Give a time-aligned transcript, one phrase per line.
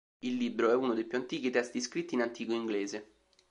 [0.23, 3.11] Il libro è uno dei più antichi testi scritti in antico inglese.